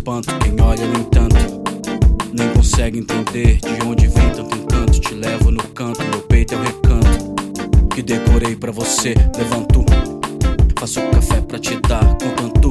espanto. 0.00 0.34
Quem 0.38 0.60
olha, 0.60 0.86
no 0.86 0.98
entanto, 0.98 1.36
nem 2.32 2.48
consegue 2.54 2.98
entender 2.98 3.58
de 3.58 3.86
onde 3.86 4.06
vem 4.06 4.30
tanto 4.30 4.56
encanto. 4.56 5.00
Te 5.00 5.14
levo 5.14 5.50
no 5.50 5.62
canto, 5.68 6.02
meu 6.04 6.20
peito 6.22 6.54
é 6.54 6.56
o 6.56 6.62
recanto 6.62 7.34
que 7.94 8.02
decorei 8.02 8.56
pra 8.56 8.72
você. 8.72 9.14
Levanto, 9.36 9.84
faço 10.78 11.00
café 11.10 11.40
pra 11.42 11.58
te 11.58 11.76
dar, 11.80 12.04
contanto 12.16 12.70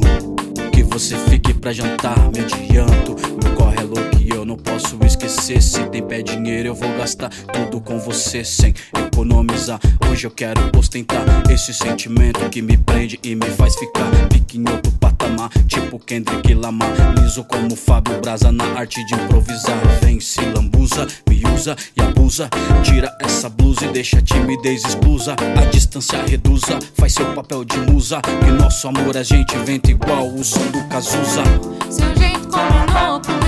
que 0.72 0.84
você 0.84 1.16
fique 1.30 1.54
pra 1.54 1.72
jantar. 1.72 2.18
Me 2.32 2.40
adianto, 2.40 3.16
meu 3.44 3.54
corre 3.56 3.78
é 3.78 3.84
louco 3.84 4.18
e 4.20 4.30
eu 4.30 4.44
não 4.44 4.58
posso 4.58 4.98
esquecer. 5.06 5.62
Se 5.62 5.84
tem 5.90 6.02
pé 6.02 6.22
dinheiro, 6.22 6.70
eu 6.70 6.76
vou 6.76 6.92
gastar 6.98 7.30
tudo 7.30 7.80
com 7.80 8.00
você 8.00 8.44
sem 8.44 8.74
economizar. 8.98 9.80
Hoje 10.10 10.26
eu 10.26 10.32
quero 10.32 10.72
ostentar 10.78 11.24
esse 11.52 11.74
sentimento 11.74 12.50
que 12.50 12.62
me 12.62 12.78
prende 12.78 13.20
e 13.24 13.36
me 13.36 13.50
faz 13.52 13.76
ficar 13.76 14.10
pique 14.30 14.58
em 14.58 14.68
outro 14.70 14.92
patamar. 14.94 15.19
Tipo 15.68 16.00
Kendrick 16.00 16.54
Lamar, 16.54 16.92
liso 17.20 17.44
como 17.44 17.76
Fábio 17.76 18.20
Braza 18.20 18.52
na 18.52 18.66
arte 18.78 19.06
de 19.06 19.14
improvisar. 19.14 19.78
Vem 20.02 20.20
se 20.20 20.42
lambuza, 20.42 21.08
me 21.30 21.42
usa 21.54 21.76
e 21.96 22.02
abusa. 22.02 22.50
Tira 22.84 23.16
essa 23.22 23.48
blusa 23.50 23.86
e 23.86 23.90
deixa 23.90 24.18
a 24.18 24.22
timidez 24.22 24.84
explusa. 24.84 25.36
A 25.62 25.66
distância 25.66 26.22
reduza, 26.26 26.80
faz 26.96 27.14
seu 27.14 27.34
papel 27.34 27.64
de 27.64 27.78
musa. 27.78 28.20
Que 28.22 28.52
nosso 28.52 28.88
amor 28.88 29.16
a 29.16 29.24
gente 29.24 29.56
venta 29.60 29.92
igual 29.92 30.28
o 30.28 30.44
som 30.44 30.66
do 30.72 30.84
Cazuza. 30.90 31.44
Seu 31.90 32.16
jeito 32.18 32.48
como 32.48 32.66
um 32.66 33.10
louco 33.10 33.40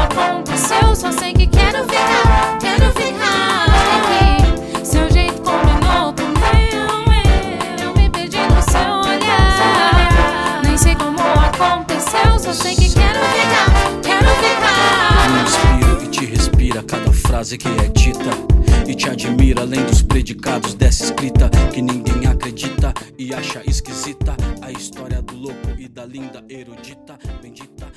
aconteceu 0.00 0.94
Só 0.94 1.12
sei 1.12 1.32
que 1.32 1.46
quero 1.46 1.84
ficar 1.84 2.59
aconteceu 11.62 12.38
Só 12.38 12.52
sei 12.52 12.74
que 12.74 12.92
quero 12.92 13.18
ficar, 13.18 14.00
quero 14.02 14.28
ficar 14.28 15.10
inspiro 15.42 16.04
e 16.04 16.08
te 16.08 16.24
respira 16.24 16.82
cada 16.82 17.12
frase 17.12 17.56
que 17.56 17.68
é 17.68 17.88
dita. 17.88 18.30
E 18.86 18.94
te 18.94 19.08
admira 19.08 19.62
além 19.62 19.84
dos 19.84 20.02
predicados 20.02 20.74
dessa 20.74 21.04
escrita 21.04 21.48
que 21.72 21.80
ninguém 21.80 22.26
acredita 22.26 22.92
e 23.16 23.32
acha 23.32 23.62
esquisita. 23.66 24.36
A 24.62 24.70
história 24.72 25.22
do 25.22 25.36
louco 25.36 25.70
e 25.78 25.88
da 25.88 26.04
linda 26.04 26.44
erudita, 26.48 27.18
bendita. 27.40 27.90